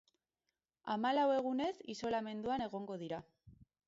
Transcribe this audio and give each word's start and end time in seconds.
Hamalau 0.93 1.25
egunez 1.33 1.69
isolamenduan 1.95 2.65
egongo 2.69 2.97
dira. 3.03 3.21